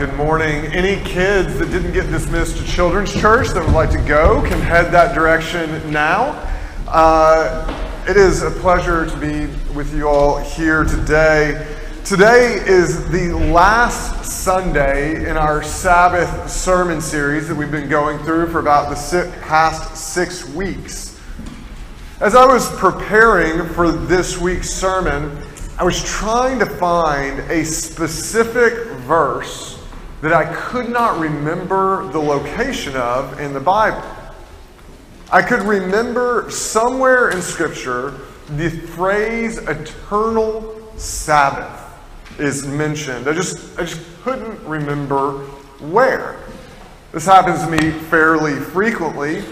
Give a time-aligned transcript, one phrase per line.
[0.00, 0.64] good morning.
[0.72, 4.58] Any kids that didn't get dismissed to Children's Church that would like to go can
[4.58, 6.42] head that direction now.
[6.88, 9.44] Uh, it is a pleasure to be
[9.74, 11.76] with you all here today.
[12.02, 18.48] Today is the last Sunday in our Sabbath sermon series that we've been going through
[18.48, 21.20] for about the past six weeks.
[22.20, 25.44] As I was preparing for this week's sermon,
[25.78, 29.76] I was trying to find a specific verse
[30.20, 34.02] that I could not remember the location of in the Bible.
[35.32, 38.14] I could remember somewhere in Scripture
[38.56, 41.80] the phrase eternal Sabbath
[42.38, 43.28] is mentioned.
[43.28, 45.38] I just, I just couldn't remember
[45.78, 46.40] where.
[47.12, 49.42] This happens to me fairly frequently.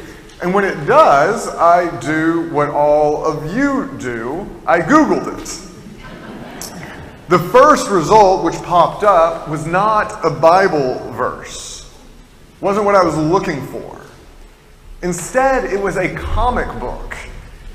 [0.42, 5.67] And when it does, I do what all of you do I Googled it.
[7.28, 11.94] The first result which popped up was not a Bible verse.
[12.62, 14.00] Wasn't what I was looking for.
[15.02, 17.14] Instead, it was a comic book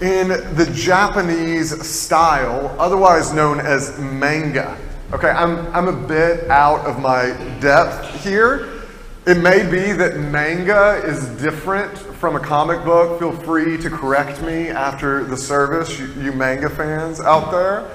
[0.02, 4.76] in the Japanese style, otherwise known as manga.
[5.14, 7.28] Okay, I'm, I'm a bit out of my
[7.60, 8.82] depth here.
[9.28, 13.20] It may be that manga is different from a comic book.
[13.20, 17.88] Feel free to correct me after the service, you, you manga fans out there.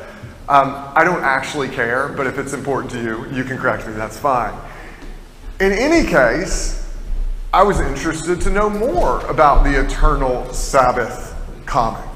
[0.49, 3.93] Um, I don't actually care, but if it's important to you, you can correct me,
[3.93, 4.59] that's fine.
[5.61, 6.91] In any case,
[7.53, 11.35] I was interested to know more about the Eternal Sabbath
[11.67, 12.09] comic.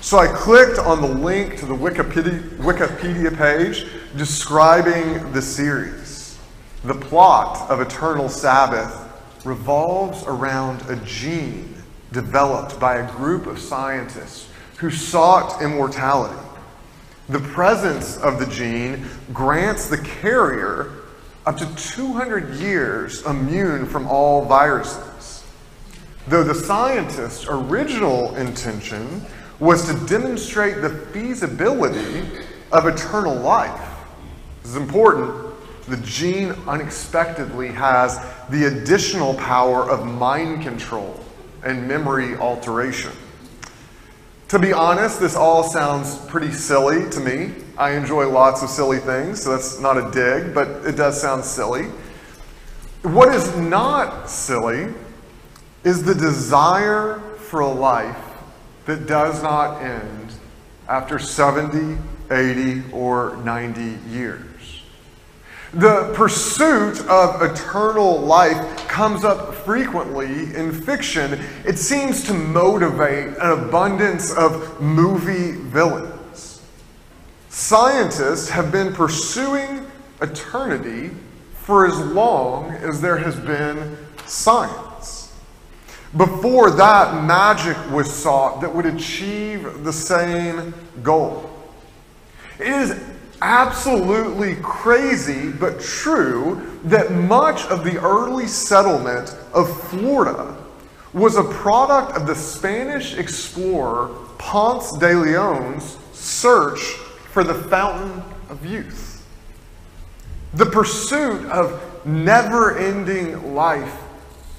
[0.00, 6.38] So I clicked on the link to the Wikipedia, Wikipedia page describing the series.
[6.84, 9.02] The plot of Eternal Sabbath
[9.44, 11.74] revolves around a gene
[12.12, 16.45] developed by a group of scientists who sought immortality.
[17.28, 20.92] The presence of the gene grants the carrier
[21.44, 25.44] up to 200 years immune from all viruses.
[26.28, 29.24] Though the scientist's original intention
[29.58, 32.28] was to demonstrate the feasibility
[32.70, 33.90] of eternal life.
[34.62, 35.52] This is important.
[35.88, 41.24] The gene unexpectedly has the additional power of mind control
[41.64, 43.12] and memory alteration.
[44.48, 47.52] To be honest, this all sounds pretty silly to me.
[47.76, 51.44] I enjoy lots of silly things, so that's not a dig, but it does sound
[51.44, 51.86] silly.
[53.02, 54.94] What is not silly
[55.82, 58.16] is the desire for a life
[58.84, 60.32] that does not end
[60.88, 61.98] after 70,
[62.30, 64.82] 80, or 90 years.
[65.74, 71.40] The pursuit of eternal life comes up frequently in fiction.
[71.64, 76.62] It seems to motivate an abundance of movie villains.
[77.48, 79.86] Scientists have been pursuing
[80.22, 81.10] eternity
[81.54, 85.34] for as long as there has been science.
[86.16, 90.72] Before that, magic was sought that would achieve the same
[91.02, 91.50] goal.
[92.58, 100.56] It is absolutely crazy but true that much of the early settlement of Florida
[101.12, 104.08] was a product of the Spanish explorer
[104.38, 106.80] Ponce de Leon's search
[107.32, 109.26] for the fountain of youth.
[110.54, 113.94] The pursuit of never ending life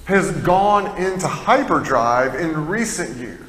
[0.06, 3.47] has gone into hyperdrive in recent years.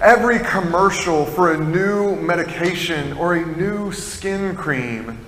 [0.00, 5.18] Every commercial for a new medication or a new skin cream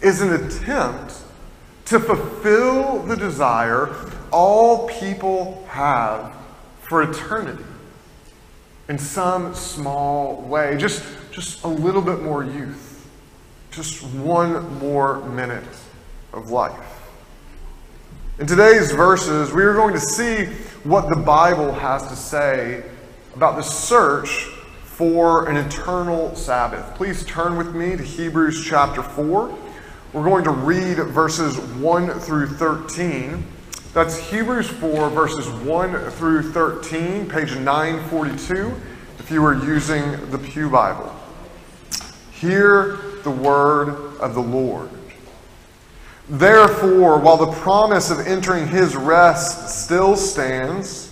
[0.00, 1.16] is an attempt
[1.86, 3.94] to fulfill the desire
[4.30, 6.34] all people have
[6.82, 7.64] for eternity
[8.88, 10.76] in some small way.
[10.78, 13.08] Just, just a little bit more youth,
[13.72, 15.64] just one more minute
[16.32, 17.10] of life.
[18.38, 20.46] In today's verses, we are going to see
[20.84, 22.84] what the Bible has to say
[23.34, 24.48] about the search
[24.84, 26.94] for an eternal Sabbath.
[26.94, 29.58] Please turn with me to Hebrews chapter 4.
[30.12, 33.44] We're going to read verses 1 through 13.
[33.94, 38.74] That's Hebrews 4, verses 1 through 13, page 942,
[39.18, 41.14] if you are using the Pew Bible.
[42.32, 44.90] Hear the word of the Lord.
[46.28, 51.11] Therefore, while the promise of entering his rest still stands,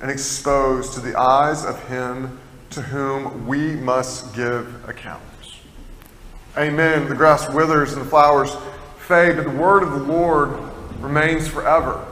[0.00, 2.38] and exposed to the eyes of him
[2.70, 5.22] to whom we must give account.
[6.56, 7.08] Amen.
[7.08, 8.56] The grass withers and the flowers
[8.98, 10.58] fade, but the word of the Lord
[11.00, 12.04] remains forever.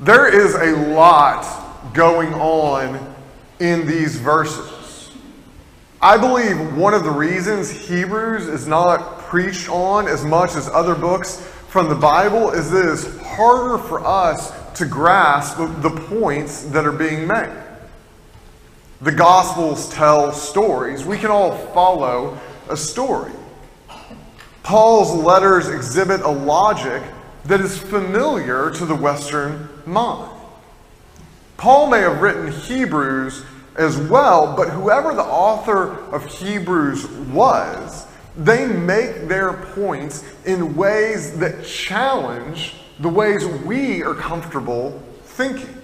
[0.00, 3.14] There is a lot going on
[3.60, 5.12] in these verses.
[6.00, 10.94] I believe one of the reasons Hebrews is not preached on as much as other
[10.94, 16.86] books from the Bible is that it's harder for us to grasp the points that
[16.86, 17.50] are being made.
[19.00, 21.04] The Gospels tell stories.
[21.04, 22.38] We can all follow
[22.68, 23.32] a story.
[24.62, 27.02] Paul's letters exhibit a logic
[27.46, 30.30] that is familiar to the Western mind.
[31.56, 33.44] Paul may have written Hebrews
[33.74, 41.36] as well, but whoever the author of Hebrews was, they make their points in ways
[41.38, 45.74] that challenge the ways we are comfortable thinking.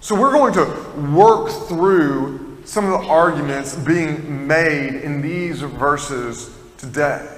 [0.00, 6.50] So we're going to work through some of the arguments being made in these verses
[6.78, 7.28] today.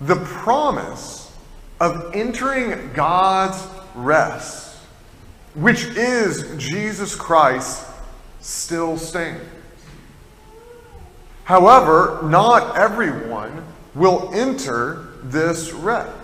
[0.00, 1.32] The promise
[1.80, 4.78] of entering God's rest,
[5.54, 7.86] which is Jesus Christ,
[8.40, 9.44] still stands.
[11.44, 16.19] However, not everyone will enter this rest.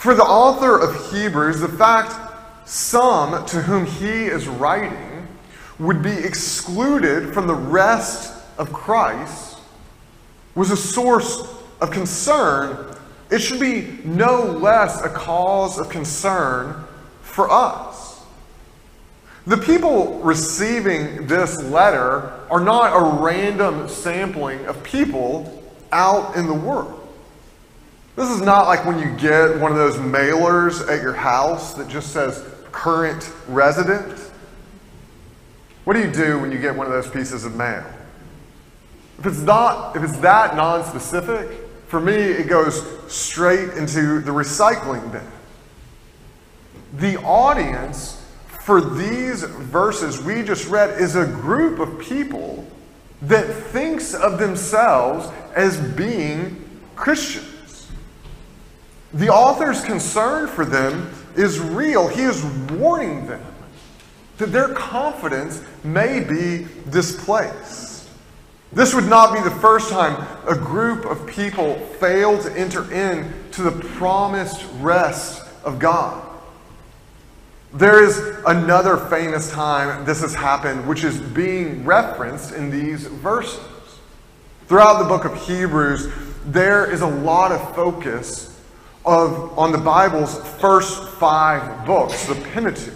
[0.00, 2.14] For the author of Hebrews, the fact
[2.66, 5.28] some to whom he is writing
[5.78, 9.58] would be excluded from the rest of Christ
[10.54, 11.46] was a source
[11.82, 12.96] of concern.
[13.30, 16.82] It should be no less a cause of concern
[17.20, 18.22] for us.
[19.46, 25.62] The people receiving this letter are not a random sampling of people
[25.92, 26.99] out in the world.
[28.16, 31.88] This is not like when you get one of those mailers at your house that
[31.88, 34.18] just says current resident.
[35.84, 37.84] What do you do when you get one of those pieces of mail?
[39.18, 41.48] If it's not, if it's that non-specific,
[41.86, 45.26] for me it goes straight into the recycling bin.
[46.94, 48.24] The audience
[48.64, 52.66] for these verses we just read is a group of people
[53.22, 56.64] that thinks of themselves as being
[56.96, 57.46] Christians.
[59.12, 62.08] The author's concern for them is real.
[62.08, 63.44] He is warning them
[64.38, 68.08] that their confidence may be displaced.
[68.72, 73.62] This would not be the first time a group of people failed to enter into
[73.62, 76.26] the promised rest of God.
[77.72, 83.60] There is another famous time this has happened, which is being referenced in these verses.
[84.66, 86.08] Throughout the book of Hebrews,
[86.46, 88.49] there is a lot of focus
[89.04, 92.94] of, on the Bible's first five books, the Pentateuch.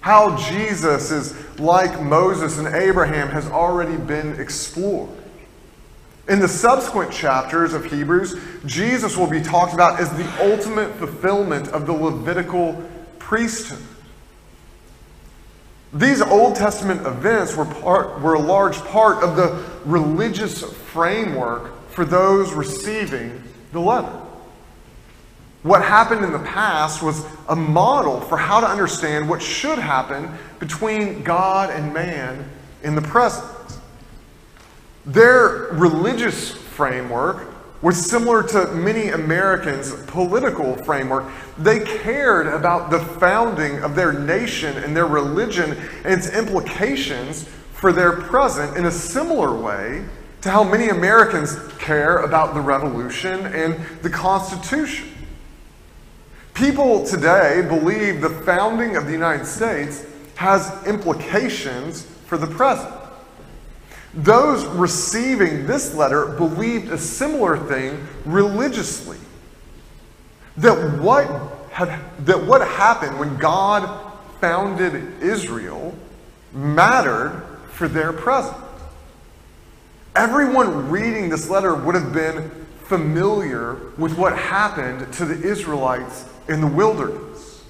[0.00, 5.10] How Jesus is like Moses and Abraham has already been explored.
[6.28, 11.68] In the subsequent chapters of Hebrews, Jesus will be talked about as the ultimate fulfillment
[11.68, 12.82] of the Levitical
[13.18, 13.82] priesthood.
[15.92, 22.04] These Old Testament events were, part, were a large part of the religious framework for
[22.04, 24.27] those receiving the letter.
[25.68, 30.32] What happened in the past was a model for how to understand what should happen
[30.58, 32.48] between God and man
[32.82, 33.46] in the present.
[35.04, 41.26] Their religious framework was similar to many Americans' political framework.
[41.58, 47.92] They cared about the founding of their nation and their religion and its implications for
[47.92, 50.02] their present in a similar way
[50.40, 55.08] to how many Americans care about the Revolution and the Constitution.
[56.58, 62.92] People today believe the founding of the United States has implications for the present.
[64.12, 69.18] Those receiving this letter believed a similar thing religiously.
[70.56, 71.28] That what,
[71.70, 71.96] had,
[72.26, 75.96] that what happened when God founded Israel
[76.52, 78.56] mattered for their present.
[80.16, 82.50] Everyone reading this letter would have been
[82.82, 87.64] familiar with what happened to the Israelites in the wilderness.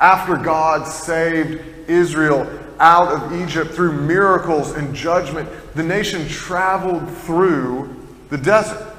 [0.00, 2.46] After God saved Israel
[2.78, 7.94] out of Egypt through miracles and judgment, the nation traveled through
[8.28, 8.94] the desert.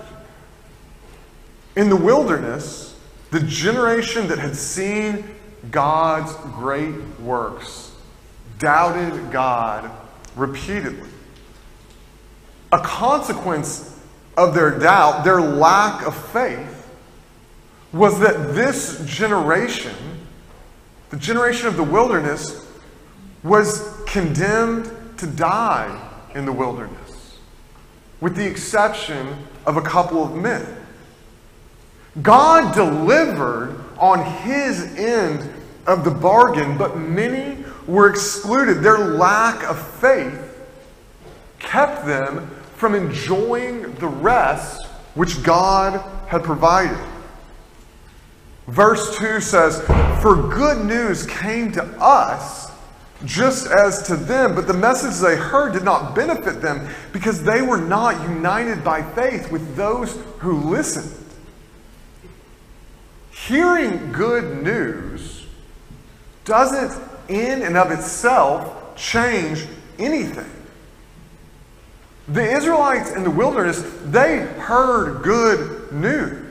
[1.75, 2.99] In the wilderness,
[3.31, 5.23] the generation that had seen
[5.71, 7.91] God's great works
[8.57, 9.89] doubted God
[10.35, 11.09] repeatedly.
[12.71, 13.97] A consequence
[14.35, 16.78] of their doubt, their lack of faith,
[17.91, 19.95] was that this generation,
[21.09, 22.67] the generation of the wilderness,
[23.43, 25.99] was condemned to die
[26.35, 27.37] in the wilderness,
[28.21, 30.65] with the exception of a couple of men.
[32.21, 35.49] God delivered on his end
[35.87, 38.81] of the bargain, but many were excluded.
[38.83, 40.39] Their lack of faith
[41.59, 46.97] kept them from enjoying the rest which God had provided.
[48.69, 49.81] Verse 2 says,
[50.21, 52.71] For good news came to us
[53.25, 57.63] just as to them, but the message they heard did not benefit them because they
[57.63, 61.15] were not united by faith with those who listened.
[63.31, 65.47] Hearing good news
[66.45, 69.65] doesn't, in and of itself, change
[69.97, 70.49] anything.
[72.27, 76.48] The Israelites in the wilderness, they heard good news.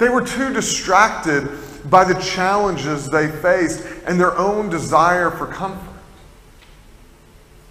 [0.00, 1.46] They were too distracted
[1.90, 5.94] by the challenges they faced and their own desire for comfort.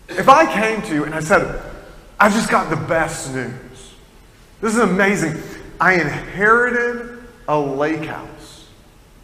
[0.08, 1.60] If I came to you and I said,
[2.20, 3.96] I've just got the best news,
[4.62, 5.42] this is amazing.
[5.82, 7.18] I inherited
[7.48, 8.68] a lake house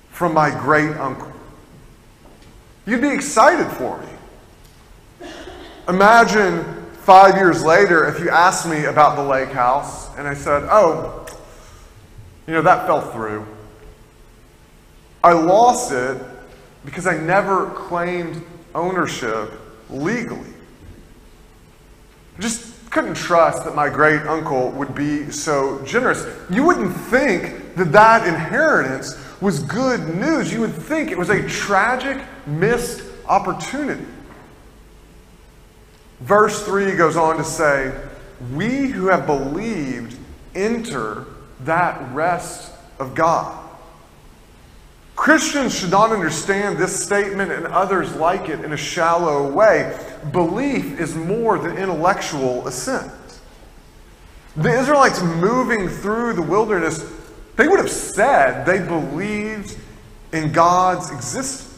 [0.10, 1.32] from my great uncle.
[2.88, 5.28] You'd be excited for me.
[5.88, 6.64] Imagine
[7.04, 11.25] five years later if you asked me about the lake house and I said, oh,
[12.48, 13.46] you know, that fell through.
[15.24, 16.22] I lost it
[16.86, 18.44] because I never claimed
[18.76, 19.52] ownership
[19.90, 20.54] legally.
[22.38, 26.26] I just couldn't trust that my great uncle would be so generous.
[26.50, 30.54] You wouldn't think that that inheritance was good news.
[30.54, 34.06] You would think it was a tragic missed opportunity.
[36.22, 37.94] Verse 3 goes on to say,
[38.54, 40.18] We who have believed
[40.54, 41.26] enter
[41.62, 43.62] that rest of God.
[45.16, 49.98] Christians should not understand this statement and others like it in a shallow way.
[50.32, 53.12] Belief is more than intellectual assent.
[54.58, 57.10] The Israelites moving through the wilderness,
[57.56, 59.78] they would have said they believed
[60.34, 61.72] in God's existence.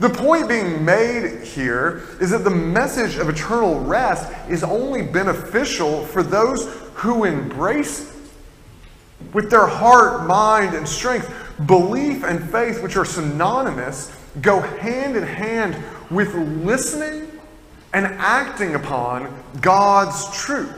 [0.00, 6.04] The point being made here is that the message of eternal rest is only beneficial
[6.06, 8.12] for those who embrace
[9.32, 11.32] with their heart, mind, and strength.
[11.66, 15.76] Belief and faith, which are synonymous, go hand in hand
[16.10, 17.30] with listening
[17.92, 20.72] and acting upon God's truth.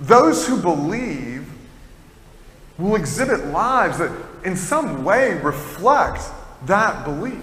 [0.00, 1.48] Those who believe
[2.78, 4.10] will exhibit lives that
[4.44, 6.22] in some way reflect
[6.66, 7.42] that belief.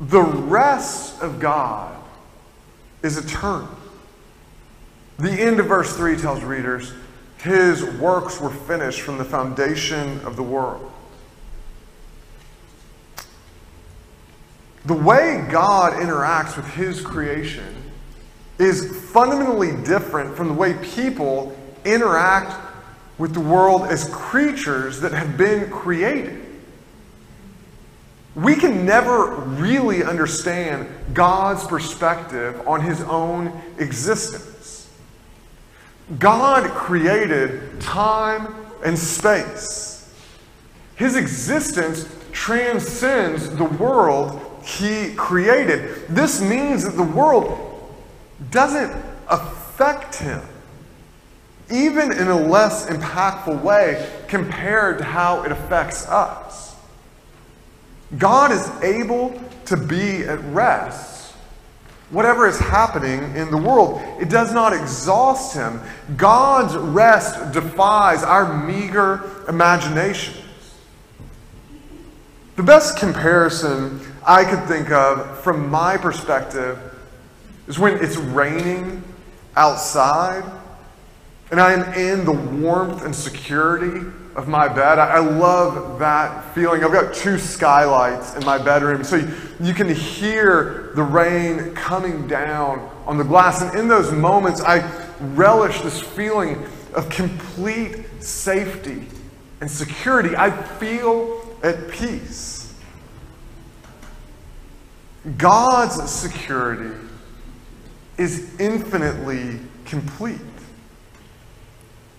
[0.00, 1.93] The rest of God
[3.04, 3.68] is eternal.
[5.18, 6.92] The end of verse 3 tells readers
[7.38, 10.90] his works were finished from the foundation of the world.
[14.86, 17.74] The way God interacts with his creation
[18.58, 22.58] is fundamentally different from the way people interact
[23.18, 26.43] with the world as creatures that have been created.
[28.34, 34.90] We can never really understand God's perspective on his own existence.
[36.18, 40.12] God created time and space.
[40.96, 46.08] His existence transcends the world he created.
[46.08, 47.92] This means that the world
[48.50, 48.92] doesn't
[49.28, 50.40] affect him,
[51.70, 56.63] even in a less impactful way compared to how it affects us.
[58.18, 61.14] God is able to be at rest
[62.10, 64.00] whatever is happening in the world.
[64.20, 65.80] It does not exhaust him.
[66.16, 70.38] God's rest defies our meager imaginations.
[72.56, 76.78] The best comparison I could think of from my perspective
[77.66, 79.02] is when it's raining
[79.56, 80.44] outside
[81.50, 84.98] and I am in the warmth and security of my bed.
[84.98, 86.82] I, love that feeling.
[86.82, 89.16] I've got two skylights in my bedroom, so
[89.60, 93.62] you, can hear the rain coming down on the glass.
[93.62, 94.88] And in those moments, I
[95.20, 99.06] relish this feeling of complete safety
[99.60, 100.36] and security.
[100.36, 102.74] I feel at peace.
[105.38, 106.94] God's security
[108.18, 110.40] is infinitely complete.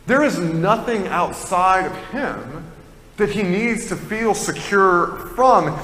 [0.07, 2.71] There is nothing outside of him
[3.17, 5.79] that he needs to feel secure from.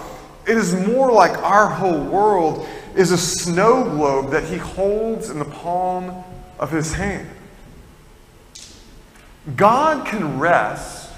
[0.48, 5.40] It is more like our whole world is a snow globe that he holds in
[5.40, 6.24] the palm
[6.60, 7.28] of his hand.
[9.56, 11.12] God can rest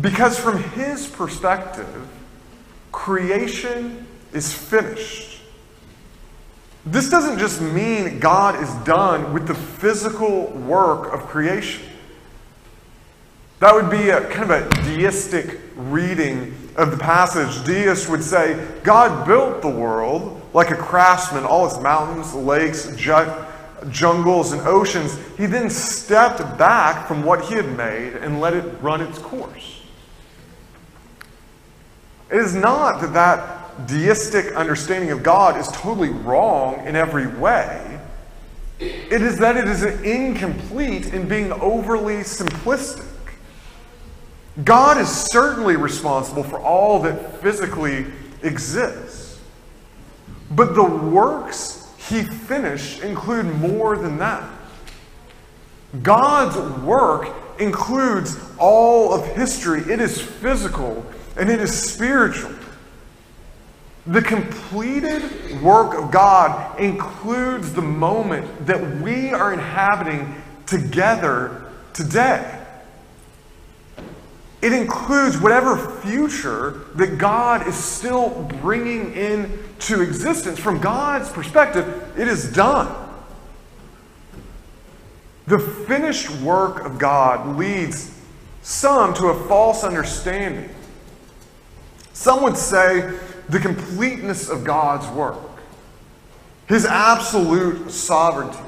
[0.00, 2.08] because, from his perspective,
[2.90, 5.29] creation is finished.
[6.86, 11.84] This doesn't just mean God is done with the physical work of creation.
[13.58, 17.62] That would be a kind of a deistic reading of the passage.
[17.66, 23.32] Deists would say God built the world like a craftsman, all its mountains, lakes, ju-
[23.90, 25.18] jungles, and oceans.
[25.36, 29.82] He then stepped back from what he had made and let it run its course.
[32.30, 38.00] It is not that that deistic understanding of God is totally wrong in every way.
[38.78, 43.06] It is that it is incomplete in being overly simplistic.
[44.64, 48.06] God is certainly responsible for all that physically
[48.42, 49.38] exists.
[50.50, 54.48] But the works he finished include more than that.
[56.02, 57.28] God's work
[57.60, 61.04] includes all of history, it is physical
[61.36, 62.52] and it is spiritual.
[64.06, 72.58] The completed work of God includes the moment that we are inhabiting together today.
[74.62, 80.58] It includes whatever future that God is still bringing into existence.
[80.58, 82.94] From God's perspective, it is done.
[85.46, 88.14] The finished work of God leads
[88.62, 90.68] some to a false understanding.
[92.12, 93.18] Some would say
[93.50, 95.38] the completeness of God's work,
[96.66, 98.58] His absolute sovereignty,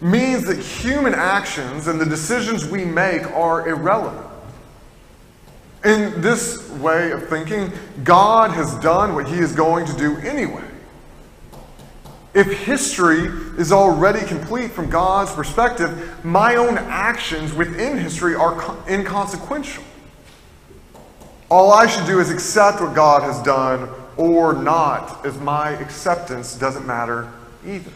[0.00, 4.26] means that human actions and the decisions we make are irrelevant.
[5.84, 7.72] In this way of thinking,
[8.04, 10.64] God has done what He is going to do anyway.
[12.34, 13.26] If history
[13.58, 19.82] is already complete from God's perspective, my own actions within history are inconsequential.
[21.50, 26.54] All I should do is accept what God has done or not, as my acceptance
[26.54, 27.32] doesn't matter
[27.66, 27.92] either.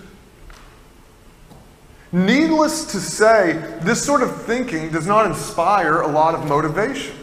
[2.12, 7.16] Needless to say, this sort of thinking does not inspire a lot of motivation.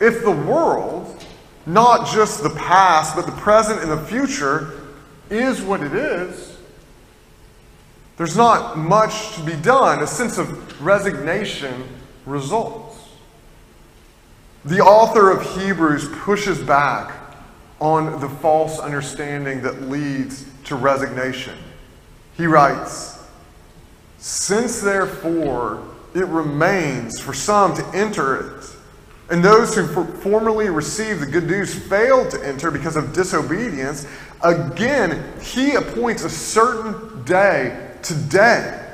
[0.00, 1.24] If the world,
[1.66, 4.72] not just the past, but the present and the future,
[5.30, 6.56] is what it is,
[8.16, 10.02] there's not much to be done.
[10.02, 11.84] A sense of resignation
[12.24, 12.85] results.
[14.66, 17.14] The author of Hebrews pushes back
[17.78, 21.54] on the false understanding that leads to resignation.
[22.36, 23.24] He writes,
[24.18, 25.84] Since therefore
[26.16, 28.76] it remains for some to enter it,
[29.30, 34.04] and those who formerly received the good news failed to enter because of disobedience,
[34.42, 38.84] again he appoints a certain day, today,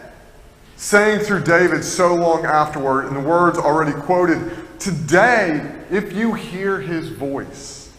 [0.77, 6.81] saying through David so long afterward, in the words already quoted, Today, if you hear
[6.81, 7.92] his voice,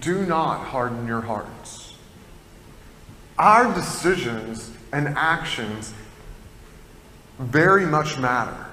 [0.00, 1.96] do not harden your hearts.
[3.36, 5.92] Our decisions and actions
[7.40, 8.66] very much matter.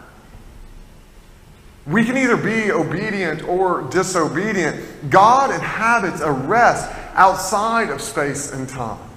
[1.87, 5.09] We can either be obedient or disobedient.
[5.09, 9.09] God inhabits a rest outside of space and time.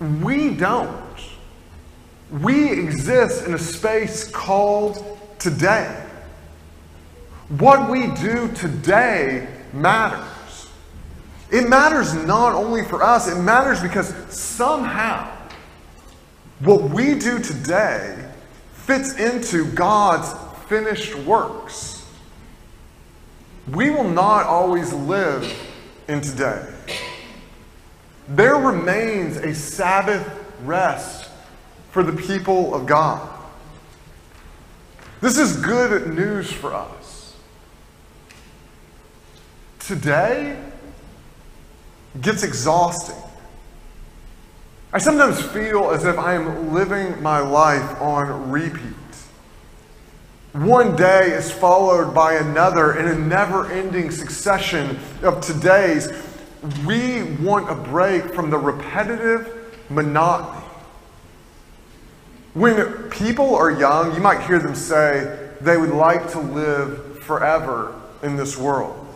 [0.00, 0.98] We don't.
[2.28, 6.06] we exist in a space called today.
[7.48, 10.68] What we do today matters.
[11.50, 15.34] It matters not only for us, it matters because somehow
[16.60, 18.28] what we do today
[18.72, 20.34] fits into God's
[20.68, 22.06] finished works.
[23.70, 25.50] We will not always live
[26.06, 26.66] in today.
[28.28, 30.28] There remains a Sabbath
[30.64, 31.30] rest
[31.92, 33.26] for the people of God.
[35.22, 36.97] This is good news for us.
[39.88, 40.54] Today
[42.20, 43.16] gets exhausting.
[44.92, 48.82] I sometimes feel as if I am living my life on repeat.
[50.52, 56.14] One day is followed by another in a never ending succession of todays.
[56.84, 60.66] We want a break from the repetitive monotony.
[62.52, 67.98] When people are young, you might hear them say they would like to live forever
[68.22, 69.06] in this world.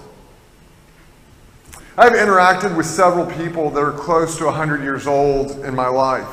[1.96, 6.26] I've interacted with several people that are close to 100 years old in my life.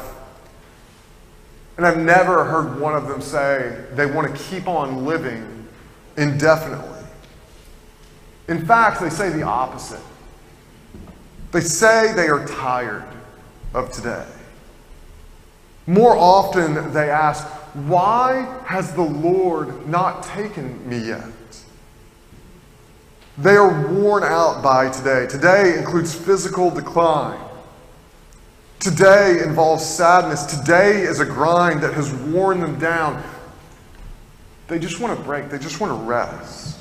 [1.75, 5.67] And I've never heard one of them say they want to keep on living
[6.17, 6.99] indefinitely.
[8.47, 10.01] In fact, they say the opposite.
[11.51, 13.05] They say they are tired
[13.73, 14.25] of today.
[15.87, 21.25] More often, they ask, Why has the Lord not taken me yet?
[23.41, 25.25] They are worn out by today.
[25.25, 27.39] Today includes physical decline.
[28.79, 30.43] Today involves sadness.
[30.43, 33.23] Today is a grind that has worn them down.
[34.67, 36.79] They just want to break, they just want to rest.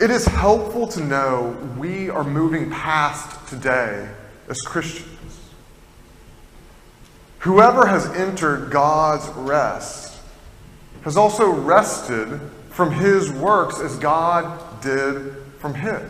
[0.00, 4.08] It is helpful to know we are moving past today
[4.48, 5.40] as Christians.
[7.40, 10.18] Whoever has entered God's rest
[11.02, 12.40] has also rested
[12.72, 16.02] from his works as God did from his.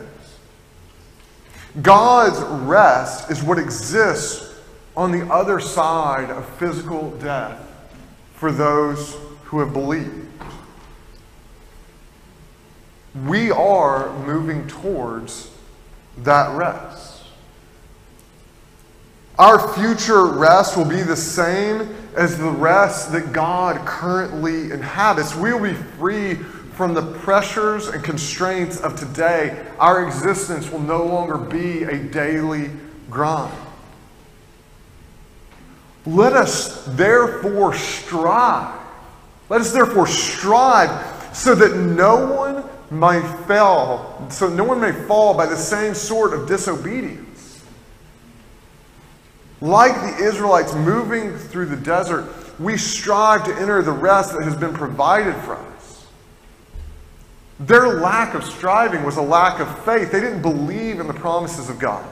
[1.80, 4.54] God's rest is what exists
[4.96, 7.60] on the other side of physical death
[8.34, 10.28] for those who have believed.
[13.26, 15.50] We are moving towards
[16.18, 17.11] that rest.
[19.42, 25.34] Our future rest will be the same as the rest that God currently inhabits.
[25.34, 29.66] We will be free from the pressures and constraints of today.
[29.80, 32.70] Our existence will no longer be a daily
[33.10, 33.52] grind.
[36.06, 38.78] Let us therefore strive.
[39.48, 42.64] Let us therefore strive so that no one
[42.96, 47.31] may fall, so no one may fall by the same sort of disobedience.
[49.62, 54.56] Like the Israelites moving through the desert, we strive to enter the rest that has
[54.56, 56.06] been provided for us.
[57.60, 60.10] Their lack of striving was a lack of faith.
[60.10, 62.04] They didn't believe in the promises of God.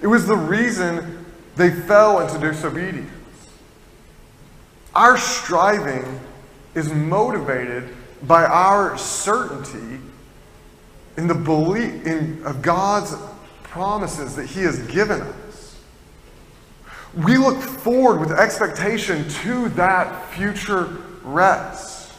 [0.00, 3.10] It was the reason they fell into disobedience.
[4.94, 6.18] Our striving
[6.74, 10.00] is motivated by our certainty
[11.18, 13.14] in the belief in, of God's
[13.64, 15.43] promises that He has given us.
[17.16, 22.12] We look forward with expectation to that future rest.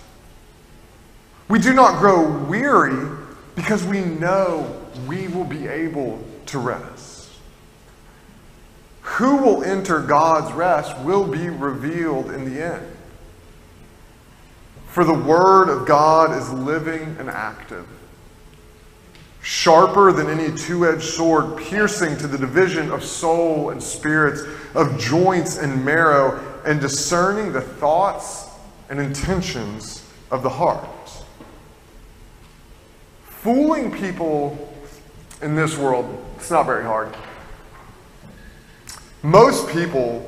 [1.50, 3.18] We do not grow weary
[3.56, 7.30] because we know we will be able to rest.
[9.02, 12.98] Who will enter God's rest will be revealed in the end.
[14.88, 17.86] For the Word of God is living and active
[19.46, 24.42] sharper than any two edged sword, piercing to the division of soul and spirits,
[24.74, 28.50] of joints and marrow, and discerning the thoughts
[28.90, 30.90] and intentions of the heart.
[33.24, 34.74] Fooling people
[35.44, 37.16] in this world, it's not very hard.
[39.22, 40.28] Most people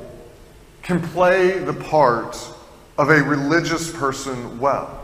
[0.82, 2.36] can play the part
[2.96, 4.97] of a religious person well.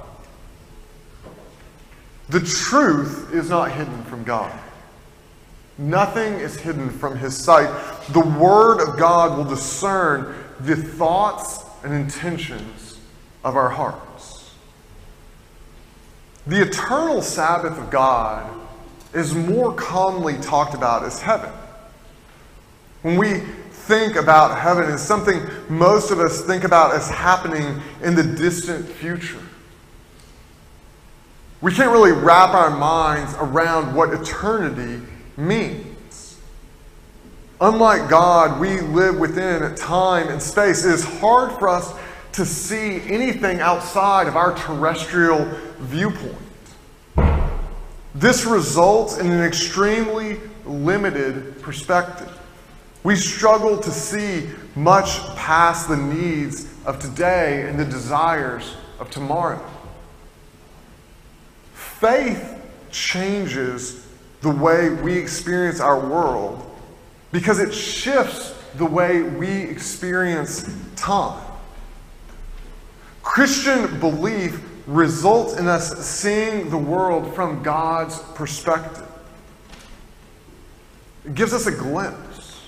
[2.28, 4.52] The truth is not hidden from God.
[5.76, 7.68] Nothing is hidden from his sight.
[8.10, 12.98] The word of God will discern the thoughts and intentions
[13.42, 14.52] of our hearts.
[16.46, 18.48] The eternal Sabbath of God
[19.14, 21.50] is more commonly talked about as heaven.
[23.02, 28.14] When we think about heaven, it's something most of us think about as happening in
[28.14, 29.40] the distant future.
[31.64, 35.05] We can't really wrap our minds around what eternity
[35.37, 35.94] means
[37.61, 40.85] Unlike God, we live within time and space.
[40.85, 41.94] It is hard for us
[42.33, 45.44] to see anything outside of our terrestrial
[45.79, 46.37] viewpoint.
[48.14, 52.31] This results in an extremely limited perspective.
[53.05, 59.64] We struggle to see much past the needs of today and the desires of tomorrow.
[61.98, 64.07] Faith changes
[64.40, 66.70] the way we experience our world
[67.33, 71.42] because it shifts the way we experience time.
[73.22, 79.09] Christian belief results in us seeing the world from God's perspective.
[81.24, 82.61] It gives us a glimpse.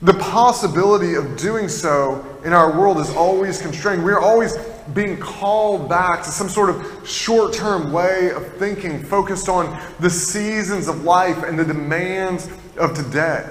[0.00, 4.04] The possibility of doing so in our world is always constrained.
[4.04, 4.56] We're always
[4.94, 10.10] being called back to some sort of short term way of thinking focused on the
[10.10, 13.44] seasons of life and the demands of today.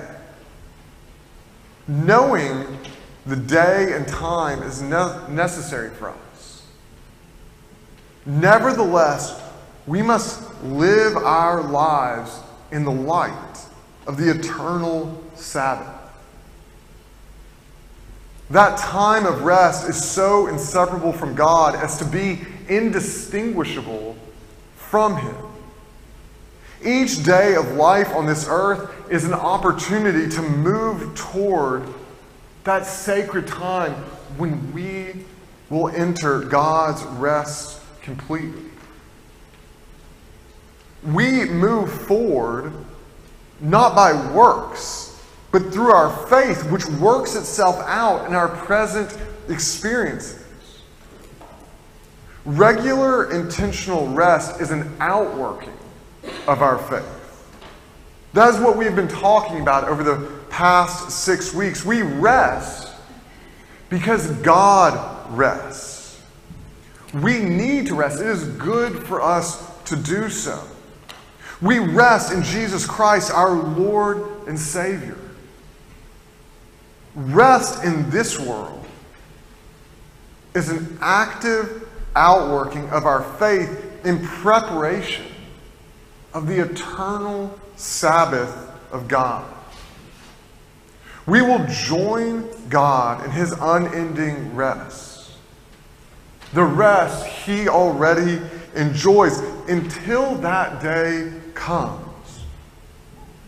[1.88, 2.66] Knowing
[3.26, 6.64] the day and time is ne- necessary for us.
[8.26, 9.42] Nevertheless,
[9.86, 12.40] we must live our lives
[12.72, 13.66] in the light
[14.06, 15.97] of the eternal Sabbath.
[18.50, 24.16] That time of rest is so inseparable from God as to be indistinguishable
[24.76, 25.36] from Him.
[26.84, 31.84] Each day of life on this earth is an opportunity to move toward
[32.64, 33.94] that sacred time
[34.38, 35.26] when we
[35.70, 38.64] will enter God's rest completely.
[41.04, 42.74] We move forward
[43.60, 45.07] not by works,
[45.52, 49.18] but through our faith, which works itself out in our present
[49.50, 50.44] experiences.
[52.46, 55.74] Regular intentional rest is an outworking
[56.48, 57.14] of our faith.
[58.34, 61.84] That is what we've been talking about over the past six weeks.
[61.84, 62.94] We rest
[63.90, 66.22] because God rests.
[67.14, 68.22] We need to rest.
[68.22, 70.62] It is good for us to do so.
[71.62, 75.18] We rest in Jesus Christ, our Lord and Savior.
[77.18, 78.86] Rest in this world
[80.54, 85.26] is an active outworking of our faith in preparation
[86.36, 88.56] of the eternal Sabbath
[88.92, 89.52] of God.
[91.26, 95.32] We will join God in his unending rest.
[96.54, 98.40] The rest he already
[98.76, 102.04] enjoys until that day comes.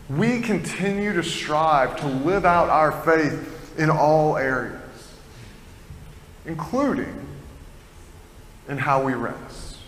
[0.08, 4.78] We continue to strive to live out our faith in all areas,
[6.44, 7.26] including
[8.68, 9.78] in how we rest.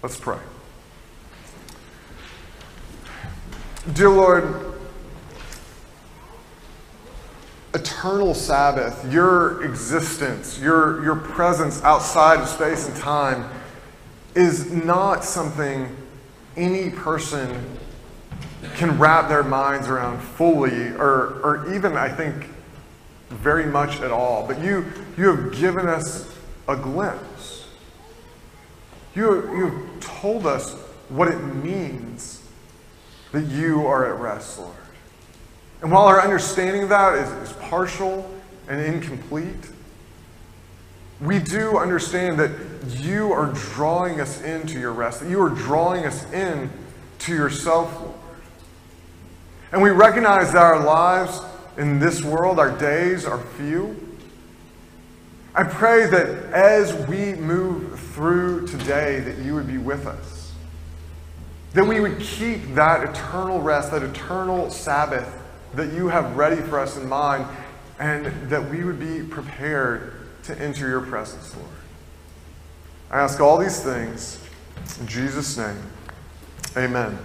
[0.00, 0.38] Let's pray.
[3.94, 4.74] Dear Lord,
[7.74, 13.50] eternal Sabbath, your existence, your, your presence outside of space and time
[14.36, 15.96] is not something
[16.56, 17.60] any person
[18.76, 22.50] can wrap their minds around fully or, or even, I think,
[23.28, 24.46] very much at all.
[24.46, 24.84] But you,
[25.16, 26.32] you have given us
[26.66, 27.66] a glimpse.
[29.14, 30.74] You, you have told us
[31.08, 32.42] what it means
[33.32, 34.74] that you are at rest, Lord.
[35.82, 38.28] And while our understanding of that is, is partial
[38.68, 39.70] and incomplete,
[41.20, 42.50] we do understand that
[43.00, 46.70] you are drawing us into your rest, that you are drawing us in
[47.20, 48.14] to yourself, Lord.
[49.72, 51.40] And we recognize that our lives
[51.78, 53.96] in this world, our days are few.
[55.54, 60.52] I pray that as we move through today, that you would be with us.
[61.74, 65.32] That we would keep that eternal rest, that eternal Sabbath
[65.74, 67.46] that you have ready for us in mind,
[67.98, 70.14] and that we would be prepared
[70.44, 71.68] to enter your presence, Lord.
[73.10, 74.42] I ask all these things
[75.00, 75.80] in Jesus' name.
[76.76, 77.18] Amen.